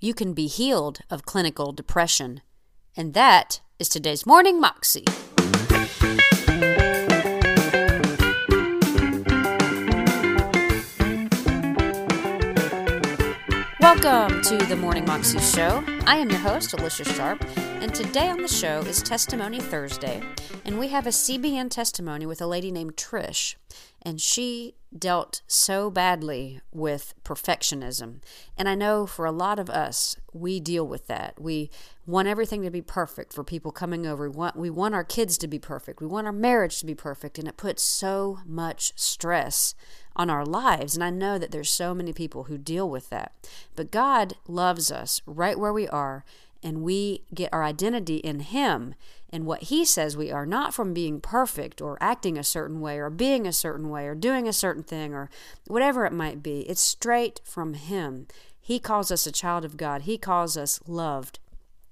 [0.00, 2.42] you can be healed of clinical depression.
[2.96, 5.04] And that is today's Morning Moxie.
[13.80, 15.82] Welcome to the Morning Moxie Show.
[16.06, 17.42] I am your host, Alicia Sharp,
[17.80, 20.22] and today on the show is Testimony Thursday,
[20.64, 23.56] and we have a CBN testimony with a lady named Trish,
[24.00, 28.20] and she dealt so badly with perfectionism.
[28.56, 31.38] And I know for a lot of us, we deal with that.
[31.38, 31.70] We
[32.06, 34.30] want everything to be perfect for people coming over.
[34.30, 36.00] We want, we want our kids to be perfect.
[36.00, 39.74] We want our marriage to be perfect, and it puts so much stress
[40.14, 40.94] on our lives.
[40.94, 43.32] And I know that there's so many people who deal with that.
[43.74, 46.24] But God loves us right where we are,
[46.66, 48.96] and we get our identity in Him
[49.30, 52.98] and what He says we are, not from being perfect or acting a certain way
[52.98, 55.30] or being a certain way or doing a certain thing or
[55.68, 56.62] whatever it might be.
[56.62, 58.26] It's straight from Him.
[58.60, 61.38] He calls us a child of God, He calls us loved.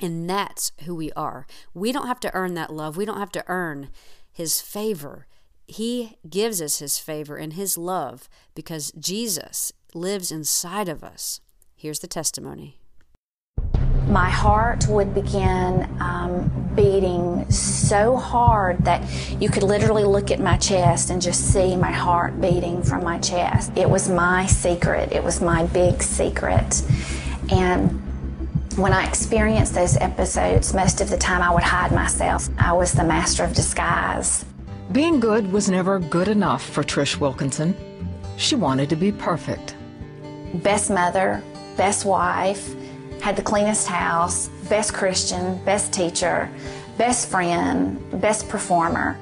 [0.00, 1.46] And that's who we are.
[1.72, 2.96] We don't have to earn that love.
[2.96, 3.90] We don't have to earn
[4.32, 5.28] His favor.
[5.68, 11.40] He gives us His favor and His love because Jesus lives inside of us.
[11.76, 12.80] Here's the testimony.
[14.06, 19.02] My heart would begin um, beating so hard that
[19.40, 23.18] you could literally look at my chest and just see my heart beating from my
[23.18, 23.72] chest.
[23.76, 26.82] It was my secret, it was my big secret.
[27.50, 27.90] And
[28.76, 32.48] when I experienced those episodes, most of the time I would hide myself.
[32.58, 34.44] I was the master of disguise.
[34.92, 37.74] Being good was never good enough for Trish Wilkinson.
[38.36, 39.74] She wanted to be perfect.
[40.54, 41.42] Best mother,
[41.76, 42.74] best wife,
[43.26, 46.48] had the cleanest house, best Christian, best teacher,
[46.96, 49.18] best friend, best performer.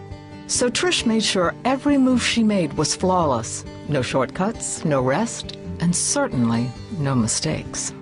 [0.47, 3.65] So Trish made sure every move she made was flawless.
[3.89, 7.95] No shortcuts, no rest, and certainly no mistakes.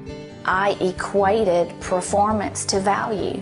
[0.45, 3.41] I equated performance to value.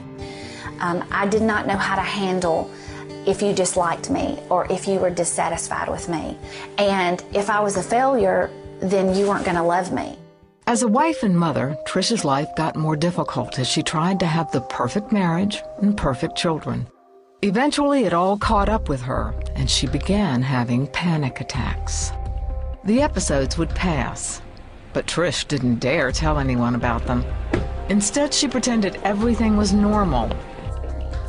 [0.80, 2.70] Um, I did not know how to handle
[3.26, 6.36] if you disliked me or if you were dissatisfied with me.
[6.76, 8.50] And if I was a failure,
[8.80, 10.18] then you weren't going to love me.
[10.70, 14.52] As a wife and mother, Trish's life got more difficult as she tried to have
[14.52, 16.86] the perfect marriage and perfect children.
[17.42, 22.12] Eventually, it all caught up with her, and she began having panic attacks.
[22.84, 24.42] The episodes would pass,
[24.92, 27.24] but Trish didn't dare tell anyone about them.
[27.88, 30.30] Instead, she pretended everything was normal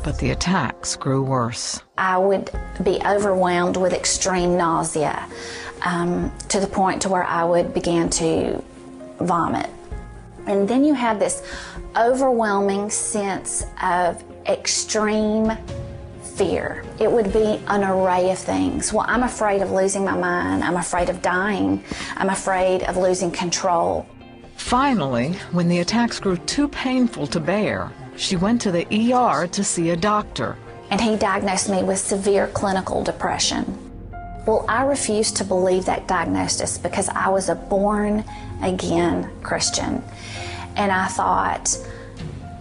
[0.04, 1.80] but the attacks grew worse.
[1.96, 2.50] I would
[2.82, 5.28] be overwhelmed with extreme nausea
[5.84, 8.64] um, to the point to where I would begin to
[9.20, 9.70] vomit.
[10.46, 11.42] And then you have this
[11.96, 15.52] overwhelming sense of extreme
[16.22, 16.84] fear.
[16.98, 18.92] It would be an array of things.
[18.92, 20.64] Well, I'm afraid of losing my mind.
[20.64, 21.84] I'm afraid of dying.
[22.16, 24.06] I'm afraid of losing control.
[24.56, 29.64] Finally, when the attacks grew too painful to bear, she went to the ER to
[29.64, 30.56] see a doctor.
[30.90, 33.81] And he diagnosed me with severe clinical depression.
[34.44, 38.24] Well, I refused to believe that diagnosis because I was a born
[38.60, 40.02] again Christian.
[40.74, 41.78] And I thought,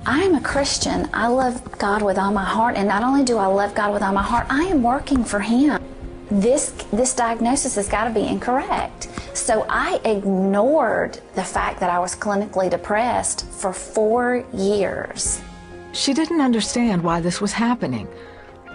[0.06, 1.10] I am a Christian.
[1.12, 2.76] I love God with all my heart.
[2.76, 5.40] And not only do I love God with all my heart, I am working for
[5.40, 5.82] Him.
[6.30, 9.10] This, this diagnosis has got to be incorrect.
[9.34, 15.42] So I ignored the fact that I was clinically depressed for four years.
[15.94, 18.08] She didn't understand why this was happening.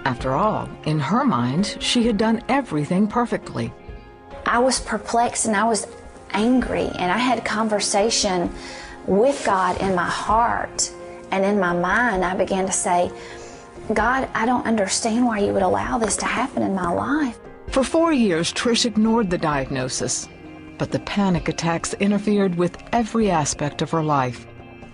[0.07, 3.73] After all, in her mind, she had done everything perfectly.
[4.47, 5.89] I was perplexed and I was
[6.31, 8.51] angry, and I had conversation
[9.07, 10.91] with God in my heart
[11.33, 12.25] and in my mind.
[12.25, 13.11] I began to say,
[13.93, 17.39] God, I don't understand why you would allow this to happen in my life.
[17.69, 20.29] For four years, Trish ignored the diagnosis
[20.79, 24.47] but the panic attacks interfered with every aspect of her life.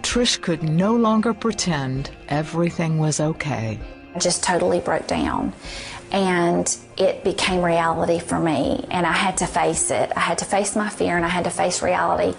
[0.02, 3.78] Trish could no longer pretend everything was okay.
[4.14, 5.52] I just totally broke down.
[6.10, 8.84] And it became reality for me.
[8.90, 10.12] And I had to face it.
[10.14, 12.36] I had to face my fear and I had to face reality.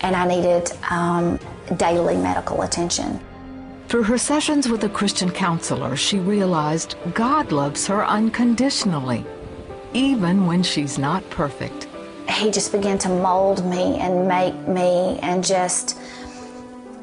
[0.00, 1.38] And I needed um,
[1.76, 3.20] daily medical attention.
[3.88, 9.26] Through her sessions with a Christian counselor, she realized God loves her unconditionally,
[9.92, 11.88] even when she's not perfect
[12.32, 15.98] he just began to mold me and make me and just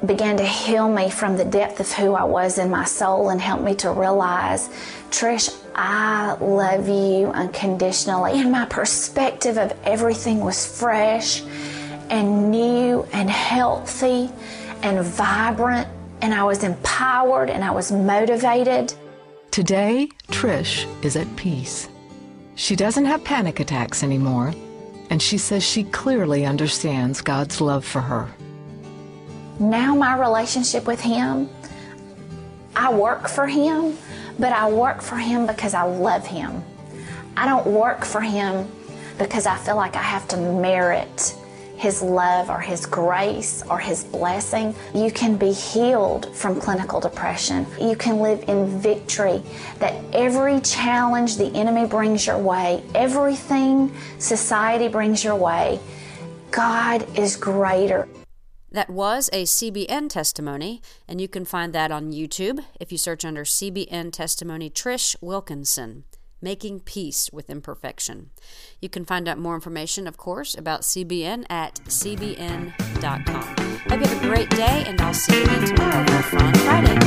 [0.05, 3.41] began to heal me from the depth of who I was in my soul and
[3.41, 4.69] help me to realize,
[5.09, 8.39] Trish, I love you unconditionally.
[8.39, 11.41] And my perspective of everything was fresh
[12.09, 14.29] and new and healthy
[14.81, 15.87] and vibrant.
[16.21, 18.93] And I was empowered and I was motivated.
[19.51, 21.89] Today, Trish is at peace.
[22.55, 24.53] She doesn't have panic attacks anymore
[25.09, 28.29] and she says she clearly understands God's love for her.
[29.59, 31.50] Now, my relationship with Him,
[32.75, 33.97] I work for Him,
[34.38, 36.63] but I work for Him because I love Him.
[37.35, 38.67] I don't work for Him
[39.17, 41.35] because I feel like I have to merit
[41.79, 47.65] his love or His grace or His blessing, you can be healed from clinical depression.
[47.79, 49.41] You can live in victory
[49.79, 55.79] that every challenge the enemy brings your way, everything society brings your way,
[56.51, 58.09] God is greater.
[58.71, 63.25] That was a CBN testimony, and you can find that on YouTube if you search
[63.25, 66.04] under CBN testimony Trish Wilkinson.
[66.42, 68.30] Making Peace with Imperfection.
[68.80, 73.42] You can find out more information, of course, about CBN at cbn.com.
[73.89, 76.98] Hope you have a great day, and I'll see you again tomorrow for Fun Friday.